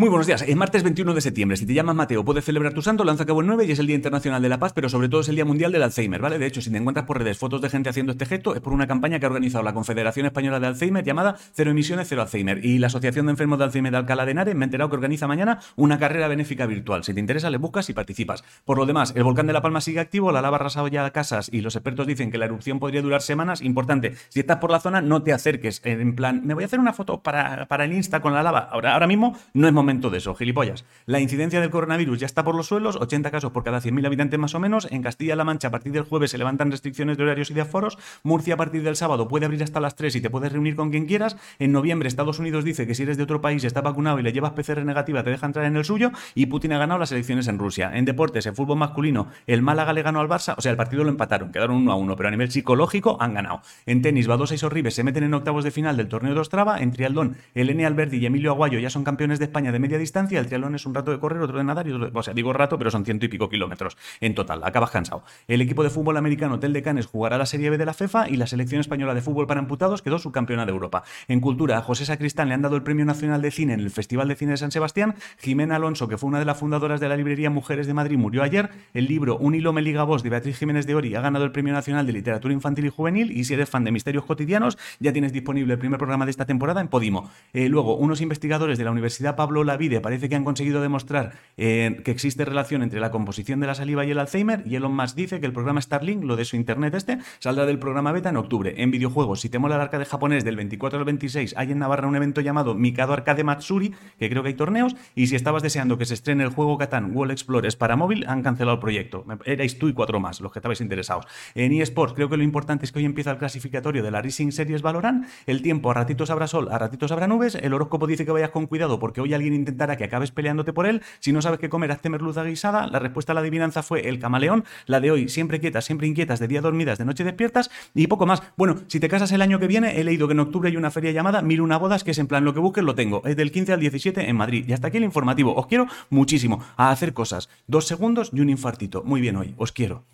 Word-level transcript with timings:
Muy 0.00 0.08
buenos 0.08 0.26
días. 0.26 0.40
Es 0.40 0.56
martes 0.56 0.82
21 0.82 1.12
de 1.12 1.20
septiembre. 1.20 1.58
Si 1.58 1.66
te 1.66 1.74
llamas 1.74 1.94
Mateo, 1.94 2.24
puedes 2.24 2.42
celebrar 2.42 2.72
tu 2.72 2.80
santo, 2.80 3.04
lanza 3.04 3.26
cabo 3.26 3.42
el 3.42 3.46
9 3.46 3.66
y 3.66 3.72
es 3.72 3.78
el 3.80 3.86
Día 3.86 3.96
Internacional 3.96 4.40
de 4.40 4.48
la 4.48 4.58
Paz, 4.58 4.72
pero 4.72 4.88
sobre 4.88 5.10
todo 5.10 5.20
es 5.20 5.28
el 5.28 5.34
Día 5.34 5.44
Mundial 5.44 5.72
del 5.72 5.82
Alzheimer, 5.82 6.22
¿vale? 6.22 6.38
De 6.38 6.46
hecho, 6.46 6.62
si 6.62 6.70
te 6.70 6.78
encuentras 6.78 7.04
por 7.04 7.18
redes 7.18 7.36
fotos 7.36 7.60
de 7.60 7.68
gente 7.68 7.90
haciendo 7.90 8.12
este 8.12 8.24
gesto, 8.24 8.54
es 8.54 8.62
por 8.62 8.72
una 8.72 8.86
campaña 8.86 9.20
que 9.20 9.26
ha 9.26 9.28
organizado 9.28 9.62
la 9.62 9.74
Confederación 9.74 10.24
Española 10.24 10.58
de 10.58 10.68
Alzheimer 10.68 11.04
llamada 11.04 11.36
Cero 11.52 11.72
Emisiones, 11.72 12.08
Cero 12.08 12.22
Alzheimer. 12.22 12.64
Y 12.64 12.78
la 12.78 12.86
Asociación 12.86 13.26
de 13.26 13.32
Enfermos 13.32 13.58
de 13.58 13.66
Alzheimer 13.66 13.92
de 13.92 13.98
Alcalá 13.98 14.24
de 14.24 14.30
Henares 14.30 14.54
me 14.54 14.64
he 14.64 14.68
enterado 14.68 14.88
que 14.88 14.96
organiza 14.96 15.26
mañana 15.26 15.58
una 15.76 15.98
carrera 15.98 16.28
benéfica 16.28 16.64
virtual. 16.64 17.04
Si 17.04 17.12
te 17.12 17.20
interesa, 17.20 17.50
le 17.50 17.58
buscas 17.58 17.90
y 17.90 17.92
participas. 17.92 18.42
Por 18.64 18.78
lo 18.78 18.86
demás, 18.86 19.12
el 19.14 19.24
volcán 19.24 19.48
de 19.48 19.52
La 19.52 19.60
Palma 19.60 19.82
sigue 19.82 20.00
activo, 20.00 20.32
la 20.32 20.40
lava 20.40 20.56
ha 20.56 20.60
arrasado 20.60 20.88
ya 20.88 21.10
casas 21.10 21.50
y 21.52 21.60
los 21.60 21.76
expertos 21.76 22.06
dicen 22.06 22.30
que 22.30 22.38
la 22.38 22.46
erupción 22.46 22.78
podría 22.78 23.02
durar 23.02 23.20
semanas. 23.20 23.60
Importante, 23.60 24.14
si 24.30 24.40
estás 24.40 24.56
por 24.60 24.70
la 24.70 24.80
zona, 24.80 25.02
no 25.02 25.22
te 25.22 25.34
acerques 25.34 25.82
en 25.84 26.16
plan, 26.16 26.40
me 26.46 26.54
voy 26.54 26.62
a 26.62 26.66
hacer 26.68 26.80
una 26.80 26.94
foto 26.94 27.22
para, 27.22 27.66
para 27.66 27.84
el 27.84 27.92
Insta 27.92 28.22
con 28.22 28.32
la 28.32 28.42
lava. 28.42 28.60
Ahora, 28.60 28.94
ahora 28.94 29.06
mismo 29.06 29.36
no 29.52 29.68
es 29.68 29.74
momento 29.74 29.89
de 29.90 30.18
eso, 30.18 30.36
gilipollas. 30.36 30.84
La 31.04 31.18
incidencia 31.18 31.60
del 31.60 31.70
coronavirus 31.70 32.20
ya 32.20 32.26
está 32.26 32.44
por 32.44 32.54
los 32.54 32.68
suelos, 32.68 32.94
80 32.94 33.32
casos 33.32 33.50
por 33.50 33.64
cada 33.64 33.80
100.000 33.80 34.06
habitantes 34.06 34.38
más 34.38 34.54
o 34.54 34.60
menos. 34.60 34.86
En 34.92 35.02
Castilla-La 35.02 35.42
Mancha 35.42 35.68
a 35.68 35.70
partir 35.72 35.92
del 35.92 36.04
jueves 36.04 36.30
se 36.30 36.38
levantan 36.38 36.70
restricciones 36.70 37.16
de 37.16 37.24
horarios 37.24 37.50
y 37.50 37.54
de 37.54 37.62
aforos. 37.62 37.98
Murcia 38.22 38.54
a 38.54 38.56
partir 38.56 38.84
del 38.84 38.94
sábado 38.94 39.26
puede 39.26 39.46
abrir 39.46 39.64
hasta 39.64 39.80
las 39.80 39.96
3 39.96 40.14
y 40.14 40.20
te 40.20 40.30
puedes 40.30 40.52
reunir 40.52 40.76
con 40.76 40.90
quien 40.90 41.06
quieras. 41.06 41.36
En 41.58 41.72
noviembre 41.72 42.06
Estados 42.06 42.38
Unidos 42.38 42.62
dice 42.64 42.86
que 42.86 42.94
si 42.94 43.02
eres 43.02 43.16
de 43.16 43.24
otro 43.24 43.40
país 43.40 43.64
estás 43.64 43.82
vacunado 43.82 44.20
y 44.20 44.22
le 44.22 44.32
llevas 44.32 44.52
PCR 44.52 44.84
negativa 44.84 45.24
te 45.24 45.30
deja 45.30 45.46
entrar 45.46 45.66
en 45.66 45.76
el 45.76 45.84
suyo 45.84 46.12
y 46.36 46.46
Putin 46.46 46.72
ha 46.74 46.78
ganado 46.78 47.00
las 47.00 47.10
elecciones 47.10 47.48
en 47.48 47.58
Rusia. 47.58 47.90
En 47.92 48.04
deportes, 48.04 48.46
en 48.46 48.54
fútbol 48.54 48.78
masculino, 48.78 49.26
el 49.48 49.60
Málaga 49.60 49.92
le 49.92 50.02
ganó 50.02 50.20
al 50.20 50.28
Barça, 50.28 50.54
o 50.56 50.60
sea, 50.60 50.70
el 50.70 50.76
partido 50.76 51.02
lo 51.02 51.10
empataron, 51.10 51.50
quedaron 51.50 51.76
1 51.76 51.90
a 51.90 51.96
1, 51.96 52.16
pero 52.16 52.28
a 52.28 52.30
nivel 52.30 52.50
psicológico 52.50 53.16
han 53.20 53.34
ganado. 53.34 53.62
En 53.86 54.02
tenis, 54.02 54.28
Badosa 54.28 54.54
y 54.54 54.58
Sorribes 54.58 54.94
se 54.94 55.02
meten 55.02 55.24
en 55.24 55.34
octavos 55.34 55.64
de 55.64 55.72
final 55.72 55.96
del 55.96 56.08
torneo 56.08 56.34
de 56.34 56.40
Ostrava. 56.40 56.80
En 56.80 56.92
triatlón, 56.92 57.36
Elene 57.54 57.86
Alberdi 57.86 58.18
y 58.18 58.26
Emilio 58.26 58.52
Aguayo 58.52 58.78
ya 58.78 58.90
son 58.90 59.04
campeones 59.04 59.38
de 59.38 59.46
España 59.46 59.69
de 59.72 59.78
media 59.78 59.98
distancia. 59.98 60.40
El 60.40 60.46
triatlón 60.46 60.74
es 60.74 60.86
un 60.86 60.94
rato 60.94 61.10
de 61.10 61.18
correr 61.18 61.40
otro 61.42 61.58
de 61.58 61.64
nadar 61.64 61.86
y 61.86 61.92
otro 61.92 62.10
O 62.12 62.22
sea, 62.22 62.34
digo 62.34 62.52
rato, 62.52 62.78
pero 62.78 62.90
son 62.90 63.04
ciento 63.04 63.26
y 63.26 63.28
pico 63.28 63.48
kilómetros 63.48 63.96
en 64.20 64.34
total. 64.34 64.62
Acabas 64.64 64.90
cansado. 64.90 65.24
El 65.48 65.60
equipo 65.60 65.82
de 65.82 65.90
fútbol 65.90 66.16
americano 66.16 66.58
Tel 66.58 66.72
de 66.72 66.82
Canes 66.82 67.06
jugará 67.06 67.38
la 67.38 67.46
Serie 67.46 67.70
B 67.70 67.78
de 67.78 67.86
la 67.86 67.94
FEFA 67.94 68.28
y 68.28 68.36
la 68.36 68.46
selección 68.46 68.80
española 68.80 69.14
de 69.14 69.22
fútbol 69.22 69.46
para 69.46 69.60
amputados 69.60 70.02
quedó 70.02 70.18
subcampeona 70.18 70.66
de 70.66 70.72
Europa. 70.72 71.02
En 71.28 71.40
cultura, 71.40 71.78
a 71.78 71.82
José 71.82 72.04
Sacristán 72.04 72.48
le 72.48 72.54
han 72.54 72.62
dado 72.62 72.76
el 72.76 72.82
Premio 72.82 73.04
Nacional 73.04 73.42
de 73.42 73.50
Cine 73.50 73.74
en 73.74 73.80
el 73.80 73.90
Festival 73.90 74.28
de 74.28 74.36
Cine 74.36 74.52
de 74.52 74.56
San 74.56 74.70
Sebastián. 74.70 75.14
Jimena 75.38 75.76
Alonso, 75.76 76.08
que 76.08 76.18
fue 76.18 76.28
una 76.28 76.38
de 76.38 76.44
las 76.44 76.58
fundadoras 76.58 77.00
de 77.00 77.08
la 77.08 77.16
librería 77.16 77.50
Mujeres 77.50 77.86
de 77.86 77.94
Madrid, 77.94 78.18
murió 78.18 78.42
ayer. 78.42 78.70
El 78.94 79.06
libro 79.06 79.36
Un 79.38 79.54
hilo 79.54 79.72
me 79.72 79.82
liga 79.82 80.04
voz 80.04 80.22
de 80.22 80.30
Beatriz 80.30 80.58
Jiménez 80.58 80.86
de 80.86 80.94
Ori 80.94 81.14
ha 81.14 81.20
ganado 81.20 81.44
el 81.44 81.52
Premio 81.52 81.72
Nacional 81.72 82.06
de 82.06 82.12
Literatura 82.12 82.54
Infantil 82.54 82.86
y 82.86 82.88
Juvenil. 82.88 83.30
Y 83.30 83.44
si 83.44 83.54
eres 83.54 83.68
fan 83.68 83.84
de 83.84 83.92
misterios 83.92 84.24
cotidianos, 84.24 84.78
ya 84.98 85.12
tienes 85.12 85.32
disponible 85.32 85.72
el 85.72 85.78
primer 85.78 85.98
programa 85.98 86.24
de 86.24 86.30
esta 86.30 86.46
temporada 86.46 86.80
en 86.80 86.88
Podimo. 86.88 87.30
Eh, 87.52 87.68
luego, 87.68 87.96
unos 87.96 88.20
investigadores 88.20 88.78
de 88.78 88.84
la 88.84 88.90
Universidad 88.90 89.36
Pablo 89.36 89.59
Lavide 89.64 90.00
parece 90.00 90.28
que 90.28 90.36
han 90.36 90.44
conseguido 90.44 90.80
demostrar 90.80 91.32
eh, 91.56 92.00
que 92.04 92.10
existe 92.10 92.44
relación 92.44 92.82
entre 92.82 93.00
la 93.00 93.10
composición 93.10 93.60
de 93.60 93.66
la 93.66 93.74
saliva 93.74 94.04
y 94.04 94.10
el 94.10 94.18
Alzheimer 94.18 94.62
y 94.66 94.76
Elon 94.76 94.94
Musk 94.94 95.16
dice 95.16 95.40
que 95.40 95.46
el 95.46 95.52
programa 95.52 95.80
Starlink, 95.80 96.24
lo 96.24 96.36
de 96.36 96.44
su 96.44 96.56
internet 96.56 96.94
este, 96.94 97.18
saldrá 97.38 97.66
del 97.66 97.78
programa 97.78 98.12
beta 98.12 98.28
en 98.28 98.36
octubre. 98.36 98.74
En 98.78 98.90
videojuegos, 98.90 99.40
si 99.40 99.48
te 99.48 99.58
mola 99.58 99.76
el 99.76 99.80
arcade 99.80 100.04
japonés 100.04 100.44
del 100.44 100.56
24 100.56 100.98
al 100.98 101.04
26, 101.04 101.54
hay 101.56 101.72
en 101.72 101.78
Navarra 101.78 102.08
un 102.08 102.16
evento 102.16 102.40
llamado 102.40 102.74
Mikado 102.74 103.12
Arcade 103.12 103.44
Matsuri, 103.44 103.94
que 104.18 104.30
creo 104.30 104.42
que 104.42 104.48
hay 104.48 104.54
torneos, 104.54 104.96
y 105.14 105.26
si 105.26 105.36
estabas 105.36 105.62
deseando 105.62 105.98
que 105.98 106.06
se 106.06 106.14
estrene 106.14 106.44
el 106.44 106.50
juego 106.50 106.78
Catán 106.78 107.14
World 107.14 107.32
Explorers 107.32 107.76
para 107.76 107.96
móvil, 107.96 108.24
han 108.28 108.42
cancelado 108.42 108.74
el 108.74 108.80
proyecto. 108.80 109.24
Erais 109.44 109.78
tú 109.78 109.88
y 109.88 109.92
cuatro 109.92 110.20
más, 110.20 110.40
los 110.40 110.52
que 110.52 110.58
estabais 110.58 110.80
interesados. 110.80 111.26
En 111.54 111.72
eSports, 111.72 112.14
creo 112.14 112.28
que 112.28 112.36
lo 112.36 112.42
importante 112.42 112.84
es 112.84 112.92
que 112.92 112.98
hoy 112.98 113.04
empieza 113.04 113.30
el 113.30 113.38
clasificatorio 113.38 114.02
de 114.02 114.10
la 114.10 114.22
Racing 114.22 114.50
Series 114.50 114.82
Valorant, 114.82 115.26
el 115.46 115.62
tiempo 115.62 115.90
a 115.90 115.94
ratitos 115.94 116.30
habrá 116.30 116.46
sol, 116.46 116.68
a 116.70 116.78
ratitos 116.78 117.12
habrá 117.12 117.26
nubes, 117.26 117.54
el 117.54 117.72
horóscopo 117.72 118.06
dice 118.06 118.24
que 118.24 118.32
vayas 118.32 118.50
con 118.50 118.66
cuidado 118.66 118.98
porque 118.98 119.20
hoy 119.20 119.34
alguien 119.34 119.49
intentará 119.54 119.96
que 119.96 120.04
acabes 120.04 120.30
peleándote 120.30 120.72
por 120.72 120.86
él, 120.86 121.02
si 121.18 121.32
no 121.32 121.42
sabes 121.42 121.58
qué 121.58 121.68
comer, 121.68 121.92
hazte 121.92 122.08
merluza 122.08 122.44
guisada, 122.44 122.86
la 122.86 122.98
respuesta 122.98 123.32
a 123.32 123.34
la 123.34 123.40
adivinanza 123.40 123.82
fue 123.82 124.08
el 124.08 124.18
camaleón, 124.18 124.64
la 124.86 125.00
de 125.00 125.10
hoy 125.10 125.28
siempre 125.28 125.60
quietas, 125.60 125.84
siempre 125.84 126.06
inquietas, 126.06 126.40
de 126.40 126.48
día 126.48 126.60
dormidas, 126.60 126.98
de 126.98 127.04
noche 127.04 127.24
despiertas 127.24 127.70
y 127.94 128.06
poco 128.06 128.26
más. 128.26 128.42
Bueno, 128.56 128.80
si 128.86 129.00
te 129.00 129.08
casas 129.08 129.32
el 129.32 129.42
año 129.42 129.58
que 129.58 129.66
viene, 129.66 130.00
he 130.00 130.04
leído 130.04 130.26
que 130.26 130.32
en 130.32 130.40
octubre 130.40 130.68
hay 130.68 130.76
una 130.76 130.90
feria 130.90 131.12
llamada 131.12 131.42
Mil 131.42 131.60
una 131.60 131.78
bodas, 131.78 132.04
que 132.04 132.12
es 132.12 132.18
en 132.18 132.26
plan 132.26 132.44
lo 132.44 132.54
que 132.54 132.60
busques 132.60 132.84
lo 132.84 132.94
tengo, 132.94 133.22
es 133.24 133.36
del 133.36 133.50
15 133.50 133.72
al 133.72 133.80
17 133.80 134.28
en 134.28 134.36
Madrid. 134.36 134.64
Y 134.68 134.72
hasta 134.72 134.88
aquí 134.88 134.98
el 134.98 135.04
informativo, 135.04 135.54
os 135.54 135.66
quiero 135.66 135.86
muchísimo 136.10 136.62
a 136.76 136.90
hacer 136.90 137.12
cosas. 137.12 137.48
Dos 137.66 137.86
segundos 137.86 138.30
y 138.32 138.40
un 138.40 138.50
infartito. 138.50 139.02
Muy 139.04 139.20
bien 139.20 139.36
hoy, 139.36 139.54
os 139.56 139.72
quiero. 139.72 140.04